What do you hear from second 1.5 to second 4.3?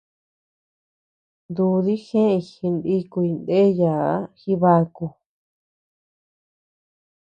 Dúdi jeʼeñ jinikuy ndeayaa